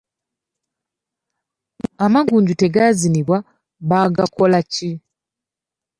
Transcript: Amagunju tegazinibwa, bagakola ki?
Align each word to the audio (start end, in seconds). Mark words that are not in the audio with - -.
Amagunju 2.05 2.53
tegazinibwa, 2.61 3.37
bagakola 3.89 4.59
ki? 4.73 4.91